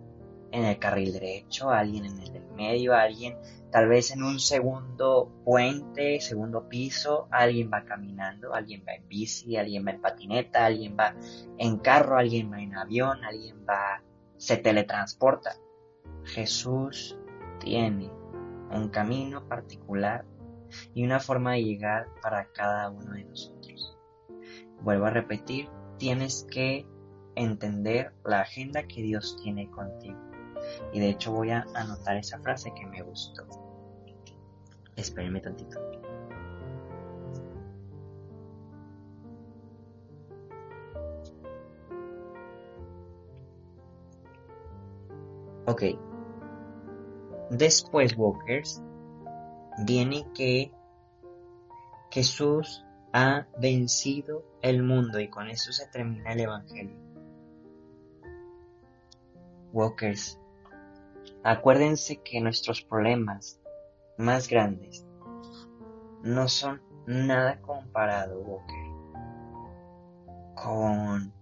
en 0.52 0.64
el 0.64 0.78
carril 0.78 1.12
derecho, 1.12 1.70
a 1.70 1.80
alguien 1.80 2.04
en 2.06 2.18
el 2.20 2.32
del 2.32 2.46
medio, 2.54 2.94
a 2.94 3.02
alguien 3.02 3.36
tal 3.72 3.88
vez 3.88 4.10
en 4.10 4.22
un 4.22 4.38
segundo 4.38 5.32
puente, 5.44 6.20
segundo 6.20 6.68
piso, 6.68 7.26
alguien 7.30 7.70
va 7.72 7.84
caminando, 7.84 8.54
alguien 8.54 8.84
va 8.86 8.92
en 8.92 9.08
bici, 9.08 9.56
alguien 9.56 9.86
va 9.86 9.92
en 9.92 10.00
patineta, 10.02 10.66
alguien 10.66 10.94
va 10.94 11.14
en 11.56 11.78
carro, 11.78 12.18
alguien 12.18 12.52
va 12.52 12.60
en 12.60 12.76
avión, 12.76 13.24
alguien 13.24 13.64
va, 13.66 14.02
se 14.36 14.58
teletransporta. 14.58 15.56
Jesús 16.24 17.16
tiene 17.60 18.10
un 18.70 18.90
camino 18.90 19.48
particular 19.48 20.26
y 20.92 21.04
una 21.04 21.18
forma 21.18 21.52
de 21.52 21.64
llegar 21.64 22.08
para 22.20 22.52
cada 22.52 22.90
uno 22.90 23.14
de 23.14 23.24
nosotros. 23.24 23.98
Vuelvo 24.82 25.06
a 25.06 25.10
repetir, 25.10 25.70
tienes 25.96 26.46
que 26.50 26.86
entender 27.36 28.12
la 28.22 28.40
agenda 28.40 28.82
que 28.82 29.00
Dios 29.00 29.38
tiene 29.42 29.70
contigo. 29.70 30.18
Y 30.92 31.00
de 31.00 31.08
hecho 31.08 31.32
voy 31.32 31.50
a 31.50 31.66
anotar 31.74 32.18
esa 32.18 32.38
frase 32.40 32.72
que 32.74 32.86
me 32.86 33.00
gustó. 33.02 33.61
Espérenme 34.96 35.40
tantito. 35.40 35.78
Ok. 45.66 45.82
Después, 47.50 48.16
Walkers, 48.16 48.82
viene 49.86 50.26
que 50.34 50.72
Jesús 52.10 52.84
ha 53.12 53.46
vencido 53.58 54.44
el 54.60 54.82
mundo 54.82 55.18
y 55.20 55.28
con 55.28 55.48
eso 55.48 55.72
se 55.72 55.86
termina 55.86 56.32
el 56.32 56.40
Evangelio. 56.40 56.96
Walkers, 59.72 60.38
acuérdense 61.42 62.20
que 62.22 62.40
nuestros 62.40 62.82
problemas 62.82 63.61
más 64.18 64.48
grandes 64.48 65.06
no 66.22 66.48
son 66.48 66.80
nada 67.06 67.60
comparado, 67.60 68.62
con 70.54 71.32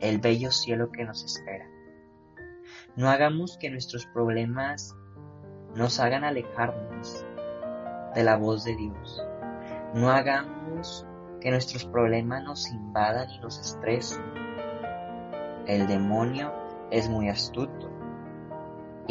el 0.00 0.18
bello 0.18 0.50
cielo 0.50 0.90
que 0.90 1.04
nos 1.04 1.24
espera. 1.24 1.66
No 2.96 3.08
hagamos 3.08 3.56
que 3.58 3.70
nuestros 3.70 4.06
problemas 4.06 4.94
nos 5.74 6.00
hagan 6.00 6.24
alejarnos 6.24 7.24
de 8.14 8.24
la 8.24 8.36
voz 8.36 8.64
de 8.64 8.76
Dios. 8.76 9.24
No 9.94 10.10
hagamos 10.10 11.06
que 11.40 11.50
nuestros 11.50 11.86
problemas 11.86 12.42
nos 12.44 12.70
invadan 12.70 13.30
y 13.30 13.38
nos 13.40 13.58
estresen. 13.58 14.22
El 15.66 15.86
demonio 15.86 16.52
es 16.90 17.08
muy 17.08 17.28
astuto 17.28 17.89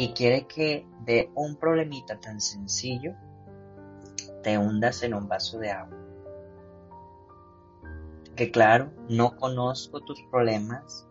y 0.00 0.14
quiere 0.14 0.46
que 0.46 0.86
de 1.04 1.30
un 1.34 1.56
problemita 1.56 2.18
tan 2.18 2.40
sencillo 2.40 3.14
te 4.42 4.56
hundas 4.56 5.02
en 5.02 5.12
un 5.12 5.28
vaso 5.28 5.58
de 5.58 5.72
agua. 5.72 5.98
Que 8.34 8.50
claro, 8.50 8.94
no 9.10 9.36
conozco 9.36 10.00
tus 10.00 10.18
problemas, 10.30 11.06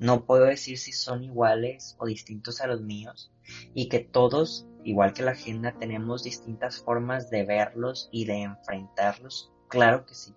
no 0.00 0.26
puedo 0.26 0.46
decir 0.46 0.78
si 0.78 0.90
son 0.90 1.22
iguales 1.22 1.94
o 2.00 2.06
distintos 2.06 2.60
a 2.60 2.66
los 2.66 2.80
míos 2.80 3.32
y 3.72 3.88
que 3.88 4.00
todos, 4.00 4.66
igual 4.82 5.12
que 5.12 5.22
la 5.22 5.30
agenda, 5.30 5.78
tenemos 5.78 6.24
distintas 6.24 6.82
formas 6.82 7.30
de 7.30 7.44
verlos 7.44 8.08
y 8.10 8.24
de 8.24 8.42
enfrentarlos. 8.42 9.52
Claro 9.68 10.06
que 10.06 10.16
sí. 10.16 10.34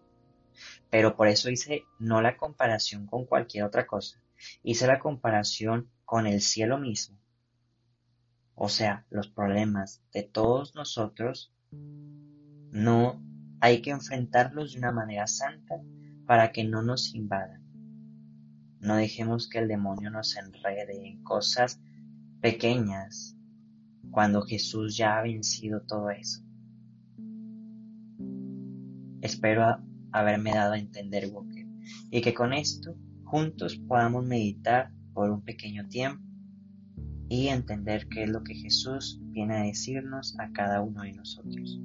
Pero 0.91 1.15
por 1.15 1.27
eso 1.27 1.49
hice 1.49 1.83
no 1.97 2.21
la 2.21 2.37
comparación 2.37 3.07
con 3.07 3.25
cualquier 3.25 3.63
otra 3.63 3.87
cosa, 3.87 4.21
hice 4.61 4.85
la 4.85 4.99
comparación 4.99 5.89
con 6.05 6.27
el 6.27 6.41
cielo 6.41 6.77
mismo 6.77 7.24
o 8.55 8.69
sea, 8.69 9.05
los 9.09 9.27
problemas 9.27 10.01
de 10.13 10.23
todos 10.23 10.75
nosotros, 10.75 11.53
no 12.71 13.21
hay 13.59 13.81
que 13.81 13.91
enfrentarlos 13.91 14.73
de 14.73 14.79
una 14.79 14.91
manera 14.91 15.27
santa 15.27 15.75
para 16.25 16.51
que 16.51 16.63
no 16.63 16.81
nos 16.81 17.13
invadan. 17.13 17.63
No 18.79 18.95
dejemos 18.95 19.49
que 19.49 19.59
el 19.59 19.67
demonio 19.67 20.09
nos 20.09 20.37
enrede 20.37 21.07
en 21.07 21.21
cosas 21.23 21.81
pequeñas 22.41 23.37
cuando 24.11 24.41
Jesús 24.41 24.95
ya 24.95 25.17
ha 25.17 25.23
vencido 25.23 25.81
todo 25.81 26.09
eso. 26.09 26.41
Espero 29.21 29.83
haberme 30.11 30.53
dado 30.53 30.73
a 30.73 30.79
entender, 30.79 31.29
Walker, 31.31 31.65
y 32.09 32.21
que 32.21 32.33
con 32.33 32.53
esto 32.53 32.95
juntos 33.23 33.77
podamos 33.77 34.23
meditar 34.25 34.91
por 35.13 35.31
un 35.31 35.43
pequeño 35.43 35.87
tiempo 35.87 36.24
y 37.29 37.47
entender 37.47 38.07
qué 38.07 38.23
es 38.23 38.29
lo 38.29 38.43
que 38.43 38.55
Jesús 38.55 39.19
viene 39.21 39.55
a 39.55 39.63
decirnos 39.63 40.35
a 40.39 40.51
cada 40.51 40.81
uno 40.81 41.01
de 41.03 41.13
nosotros. 41.13 41.79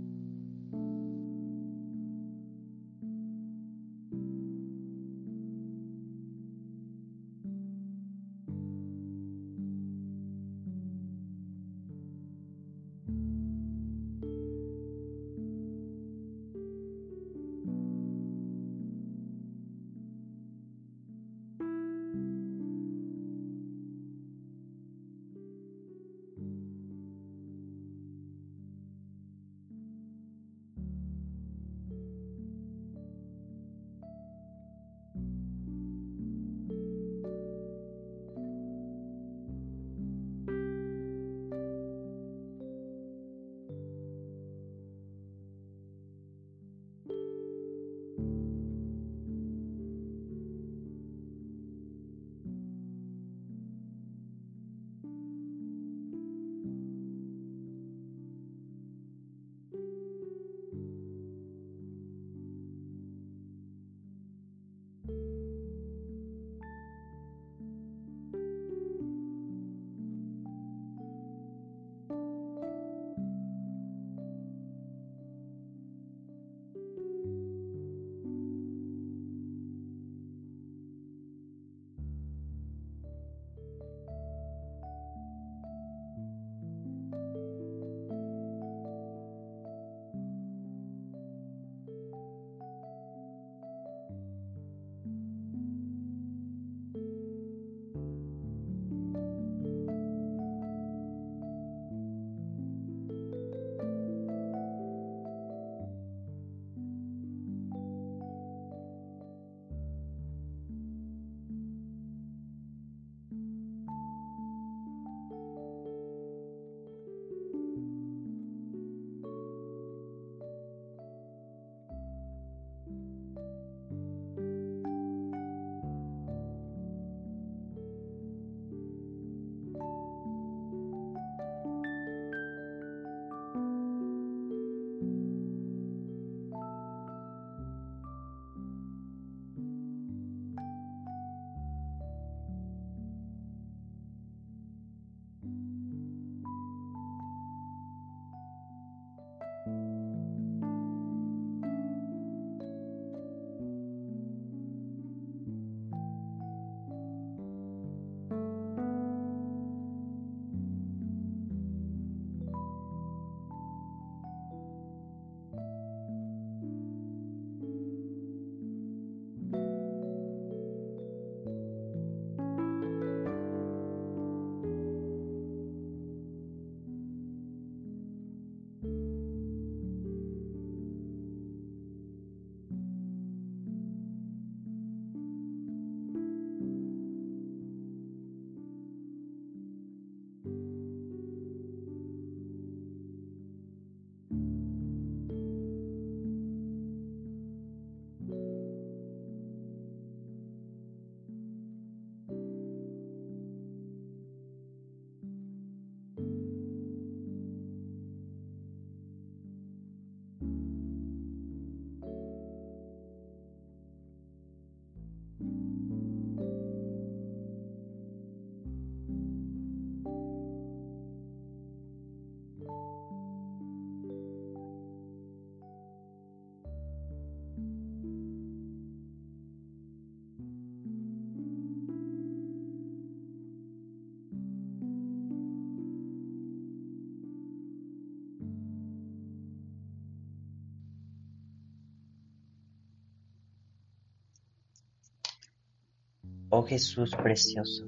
Oh 246.53 246.63
Jesús 246.65 247.15
precioso, 247.15 247.87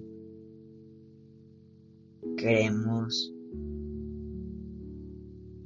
queremos 2.36 3.34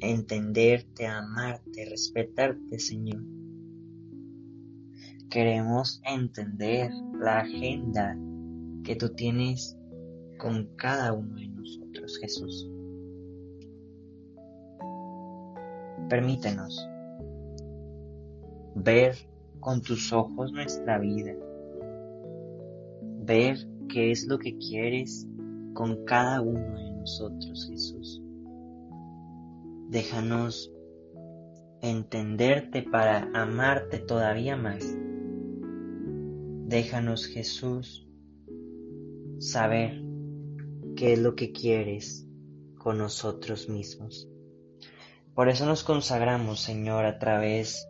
entenderte, 0.00 1.06
amarte, 1.06 1.84
respetarte, 1.90 2.78
Señor. 2.78 3.22
Queremos 5.28 6.00
entender 6.06 6.90
la 7.20 7.40
agenda 7.40 8.16
que 8.82 8.96
tú 8.96 9.10
tienes 9.10 9.76
con 10.38 10.64
cada 10.76 11.12
uno 11.12 11.34
de 11.34 11.48
nosotros, 11.48 12.18
Jesús. 12.18 12.70
Permítenos 16.08 16.88
ver 18.74 19.16
con 19.60 19.82
tus 19.82 20.12
ojos 20.14 20.50
nuestra 20.52 20.98
vida, 20.98 21.34
ver 23.26 23.58
qué 23.88 24.12
es 24.12 24.26
lo 24.26 24.38
que 24.38 24.56
quieres 24.56 25.26
con 25.74 26.04
cada 26.04 26.40
uno 26.40 26.78
de 26.78 26.90
nosotros, 26.92 27.66
Jesús. 27.68 28.22
Déjanos 29.88 30.72
entenderte 31.82 32.82
para 32.82 33.30
amarte 33.34 33.98
todavía 33.98 34.56
más. 34.56 34.84
Déjanos, 36.68 37.26
Jesús, 37.26 38.08
saber 39.38 40.02
qué 40.96 41.12
es 41.12 41.18
lo 41.18 41.34
que 41.34 41.52
quieres 41.52 42.26
con 42.78 42.98
nosotros 42.98 43.68
mismos. 43.68 44.28
Por 45.34 45.48
eso 45.48 45.66
nos 45.66 45.84
consagramos, 45.84 46.60
Señor, 46.60 47.04
a 47.04 47.18
través 47.18 47.86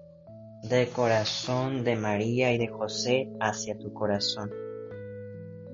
del 0.63 0.89
corazón 0.89 1.85
de 1.85 1.97
María 1.97 2.53
y 2.53 2.59
de 2.59 2.69
José 2.69 3.31
hacia 3.41 3.79
tu 3.79 3.93
corazón, 3.93 4.51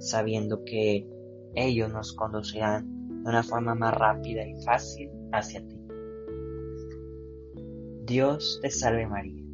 sabiendo 0.03 0.65
que 0.65 1.07
ellos 1.55 1.93
nos 1.93 2.13
conducirán 2.13 3.23
de 3.23 3.31
una 3.31 3.43
forma 3.43 3.75
más 3.75 3.95
rápida 3.95 4.47
y 4.47 4.61
fácil 4.65 5.11
hacia 5.33 5.67
ti. 5.67 5.79
Dios 8.05 8.59
te 8.61 8.71
salve 8.71 9.07
María, 9.07 9.45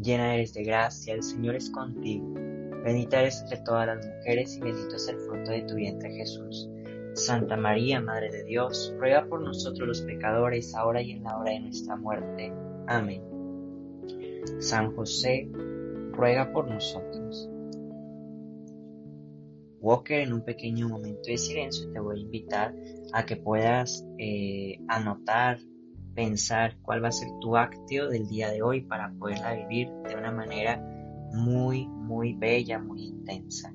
llena 0.00 0.34
eres 0.34 0.52
de 0.52 0.64
gracia, 0.64 1.14
el 1.14 1.22
Señor 1.22 1.54
es 1.54 1.70
contigo, 1.70 2.34
bendita 2.84 3.20
eres 3.20 3.40
entre 3.42 3.58
todas 3.58 3.86
las 3.86 4.04
mujeres 4.04 4.56
y 4.56 4.60
bendito 4.60 4.96
es 4.96 5.08
el 5.08 5.18
fruto 5.20 5.52
de 5.52 5.62
tu 5.62 5.74
vientre 5.76 6.10
Jesús. 6.12 6.68
Santa 7.14 7.56
María, 7.56 8.00
Madre 8.00 8.30
de 8.30 8.44
Dios, 8.44 8.94
ruega 8.98 9.26
por 9.26 9.40
nosotros 9.40 9.88
los 9.88 10.02
pecadores, 10.02 10.74
ahora 10.74 11.02
y 11.02 11.12
en 11.12 11.24
la 11.24 11.36
hora 11.36 11.50
de 11.50 11.60
nuestra 11.60 11.96
muerte. 11.96 12.52
Amén. 12.86 13.22
San 14.58 14.94
José, 14.94 15.50
ruega 16.12 16.52
por 16.52 16.68
nosotros. 16.68 17.50
Walker, 19.80 20.20
en 20.20 20.32
un 20.32 20.42
pequeño 20.42 20.88
momento 20.88 21.30
de 21.30 21.38
silencio 21.38 21.90
te 21.92 22.00
voy 22.00 22.18
a 22.18 22.22
invitar 22.22 22.74
a 23.12 23.24
que 23.24 23.36
puedas 23.36 24.04
eh, 24.18 24.80
anotar, 24.88 25.58
pensar 26.14 26.76
cuál 26.82 27.02
va 27.02 27.08
a 27.08 27.12
ser 27.12 27.28
tu 27.40 27.56
acto 27.56 28.08
del 28.08 28.26
día 28.26 28.50
de 28.50 28.62
hoy 28.62 28.80
para 28.82 29.12
poderla 29.12 29.54
vivir 29.54 29.88
de 30.08 30.16
una 30.16 30.32
manera 30.32 30.82
muy, 31.32 31.86
muy 31.86 32.34
bella, 32.34 32.78
muy 32.78 33.02
intensa. 33.02 33.72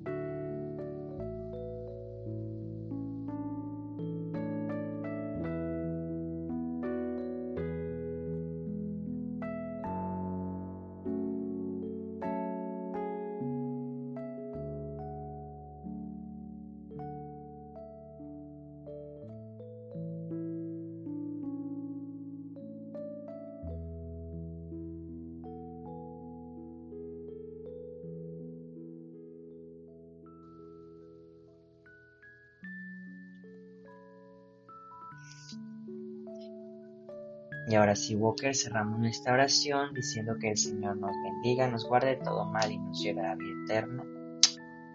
Walker, 38.15 38.55
cerramos 38.55 38.99
nuestra 38.99 39.33
oración 39.33 39.93
diciendo 39.93 40.35
que 40.39 40.49
el 40.49 40.57
Señor 40.57 40.97
nos 40.97 41.11
bendiga, 41.23 41.69
nos 41.69 41.87
guarde 41.87 42.15
de 42.15 42.23
todo 42.23 42.45
mal 42.45 42.71
y 42.71 42.79
nos 42.79 43.01
lleve 43.01 43.21
a 43.21 43.29
la 43.29 43.35
vida 43.35 43.63
eterna. 43.65 44.03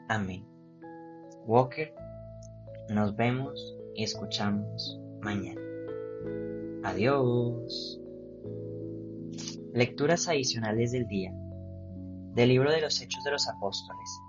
Amén. 0.08 0.44
Walker, 1.46 1.94
nos 2.90 3.14
vemos 3.16 3.76
y 3.94 4.04
escuchamos 4.04 5.00
mañana. 5.22 5.60
Adiós. 6.84 8.00
Lecturas 9.74 10.28
adicionales 10.28 10.92
del 10.92 11.06
día. 11.06 11.32
Del 12.34 12.48
libro 12.48 12.70
de 12.72 12.80
los 12.80 13.00
Hechos 13.00 13.22
de 13.24 13.30
los 13.30 13.48
Apóstoles. 13.48 14.20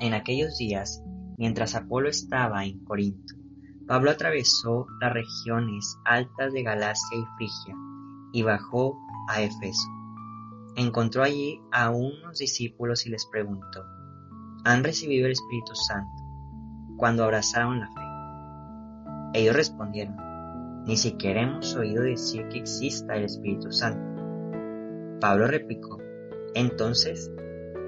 En 0.00 0.14
aquellos 0.14 0.56
días, 0.56 1.02
mientras 1.36 1.74
Apolo 1.74 2.08
estaba 2.08 2.64
en 2.64 2.82
Corinto, 2.84 3.34
Pablo 3.92 4.10
atravesó 4.10 4.86
las 5.02 5.12
regiones 5.12 5.98
altas 6.06 6.50
de 6.54 6.62
Galacia 6.62 7.18
y 7.18 7.26
Frigia 7.36 7.76
y 8.32 8.42
bajó 8.42 8.98
a 9.28 9.42
Efeso. 9.42 9.86
Encontró 10.76 11.22
allí 11.22 11.60
a 11.72 11.90
unos 11.90 12.38
discípulos 12.38 13.04
y 13.04 13.10
les 13.10 13.26
preguntó, 13.26 13.84
¿han 14.64 14.82
recibido 14.82 15.26
el 15.26 15.32
Espíritu 15.32 15.74
Santo 15.74 16.22
cuando 16.96 17.22
abrazaron 17.22 17.80
la 17.80 17.88
fe? 17.88 19.38
Ellos 19.38 19.56
respondieron, 19.56 20.16
ni 20.86 20.96
siquiera 20.96 21.42
hemos 21.42 21.76
oído 21.76 22.02
decir 22.02 22.48
que 22.48 22.60
exista 22.60 23.16
el 23.16 23.24
Espíritu 23.24 23.72
Santo. 23.72 24.22
Pablo 25.20 25.48
replicó, 25.48 25.98
entonces, 26.54 27.30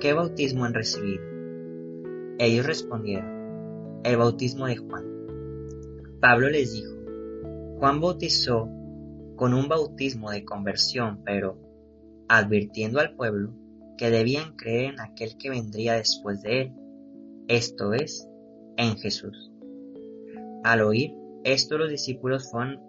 ¿qué 0.03 0.13
bautismo 0.13 0.67
han 0.67 0.75
recibido? 0.75 1.25
Ellos 2.39 2.67
respondieron, 2.67 4.03
el 4.05 4.19
bautismo 4.19 4.67
de 4.67 4.77
Juan. 4.77 5.14
Pablo 6.25 6.49
les 6.49 6.73
dijo, 6.73 6.95
Juan 7.79 8.01
bautizó 8.01 8.67
con 9.37 9.53
un 9.53 9.69
bautismo 9.69 10.31
de 10.31 10.43
conversión, 10.43 11.21
pero 11.23 11.59
advirtiendo 12.31 12.99
al 12.99 13.15
pueblo 13.15 13.53
que 13.99 14.09
debían 14.09 14.57
creer 14.57 14.95
en 14.95 15.01
aquel 15.01 15.37
que 15.37 15.51
vendría 15.51 15.97
después 15.97 16.41
de 16.41 16.63
él, 16.63 16.73
esto 17.49 17.93
es, 17.93 18.27
en 18.79 18.97
Jesús. 18.97 19.53
Al 20.63 20.81
oír 20.81 21.15
esto 21.45 21.77
los 21.77 21.91
discípulos 21.91 22.51
fueron 22.51 22.81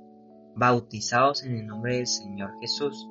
bautizados 0.55 1.43
en 1.43 1.57
el 1.57 1.67
nombre 1.67 1.97
del 1.97 2.07
Señor 2.07 2.51
Jesús, 2.61 3.05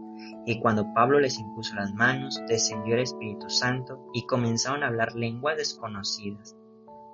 y 0.47 0.59
cuando 0.59 0.91
Pablo 0.95 1.21
les 1.21 1.39
impuso 1.39 1.75
las 1.75 1.93
manos, 1.93 2.41
descendió 2.49 2.95
el 2.95 3.03
Espíritu 3.03 3.51
Santo 3.51 4.09
y 4.15 4.25
comenzaron 4.25 4.85
a 4.85 4.87
hablar 4.87 5.15
lenguas 5.15 5.59
desconocidas 5.59 6.57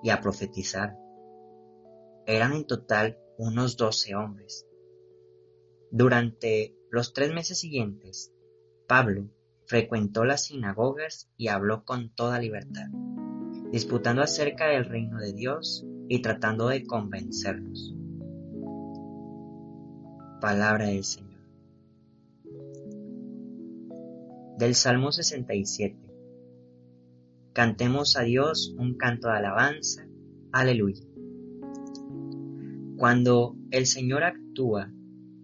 y 0.01 0.11
a 0.11 0.21
profetizar. 0.21 0.97
Eran 2.27 2.53
en 2.53 2.67
total 2.67 3.19
unos 3.39 3.77
doce 3.77 4.15
hombres. 4.15 4.67
Durante 5.91 6.77
los 6.91 7.13
tres 7.13 7.33
meses 7.33 7.59
siguientes, 7.59 8.33
Pablo 8.87 9.31
frecuentó 9.67 10.25
las 10.25 10.47
sinagogas 10.47 11.31
y 11.37 11.49
habló 11.49 11.85
con 11.85 12.15
toda 12.15 12.39
libertad, 12.39 12.89
disputando 13.73 14.23
acerca 14.23 14.67
del 14.67 14.85
reino 14.85 15.19
de 15.19 15.33
Dios 15.33 15.87
y 16.09 16.23
tratando 16.23 16.69
de 16.69 16.85
convencerlos. 16.85 17.95
Palabra 20.41 20.87
del 20.87 21.05
Señor. 21.05 21.41
Del 24.59 24.75
Salmo 24.75 25.13
67. 25.13 25.97
Cantemos 27.53 28.17
a 28.17 28.23
Dios 28.23 28.75
un 28.79 28.97
canto 28.97 29.29
de 29.29 29.35
alabanza. 29.35 30.07
Aleluya. 30.53 31.10
Cuando 33.01 33.57
el 33.71 33.87
Señor 33.87 34.25
actúa, 34.25 34.93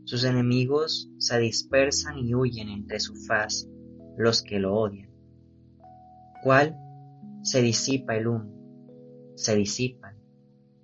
sus 0.05 0.25
enemigos 0.25 1.11
se 1.16 1.38
dispersan 1.38 2.19
y 2.19 2.35
huyen 2.35 2.69
entre 2.69 3.01
su 3.01 3.14
faz 3.14 3.66
los 4.19 4.42
que 4.42 4.59
lo 4.61 4.75
odian. 4.75 5.09
¿Cuál? 6.42 6.77
Se 7.42 7.62
disipa 7.62 8.14
el 8.14 8.27
humo, 8.27 9.33
se 9.37 9.57
disipan, 9.57 10.19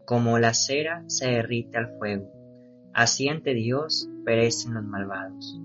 como 0.07 0.39
la 0.39 0.55
cera 0.55 1.05
se 1.09 1.27
derrite 1.27 1.77
al 1.77 1.99
fuego, 1.99 2.33
así 2.95 3.29
ante 3.29 3.53
Dios 3.53 4.09
perecen 4.25 4.73
los 4.73 4.85
malvados. 4.85 5.61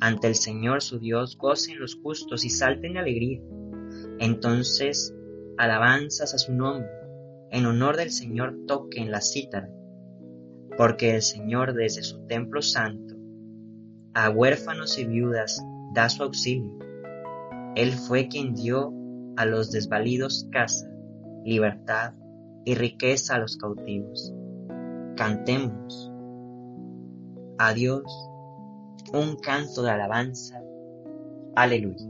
Ante 0.00 0.26
el 0.26 0.34
Señor 0.34 0.82
su 0.82 0.98
Dios 0.98 1.38
gocen 1.38 1.78
los 1.78 1.94
justos 1.94 2.44
y 2.44 2.50
salten 2.50 2.94
de 2.94 2.98
alegría. 2.98 3.42
Entonces 4.18 5.14
alabanzas 5.56 6.34
a 6.34 6.38
su 6.38 6.52
nombre, 6.52 6.90
en 7.52 7.64
honor 7.64 7.96
del 7.96 8.10
Señor 8.10 8.58
toquen 8.66 9.12
la 9.12 9.20
cítara 9.20 9.70
porque 10.80 11.14
el 11.14 11.20
Señor 11.20 11.74
desde 11.74 12.02
su 12.02 12.26
templo 12.26 12.62
santo 12.62 13.14
a 14.14 14.30
huérfanos 14.30 14.98
y 14.98 15.04
viudas 15.04 15.62
da 15.92 16.08
su 16.08 16.22
auxilio. 16.22 16.78
Él 17.76 17.92
fue 17.92 18.28
quien 18.28 18.54
dio 18.54 18.90
a 19.36 19.44
los 19.44 19.70
desvalidos 19.72 20.48
casa, 20.50 20.90
libertad 21.44 22.14
y 22.64 22.76
riqueza 22.76 23.34
a 23.34 23.40
los 23.40 23.58
cautivos. 23.58 24.32
Cantemos 25.16 26.10
a 27.58 27.74
Dios 27.74 28.04
un 29.12 29.36
canto 29.36 29.82
de 29.82 29.90
alabanza. 29.90 30.62
Aleluya. 31.56 32.09